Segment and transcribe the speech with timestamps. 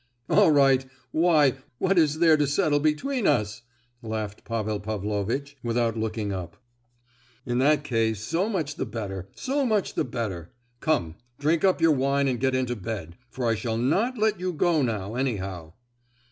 [0.31, 0.83] "All right!
[1.11, 3.61] Why, what is there to settle between us?"
[4.01, 6.57] laughed Pavel Pavlovitch, without looking up.
[7.45, 10.53] "In that case, so much the better—so much the better.
[10.79, 14.53] Come, drink up your wine and get into bed, for I shall not let you
[14.53, 15.73] go now, anyhow."